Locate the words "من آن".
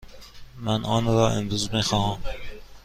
0.57-1.05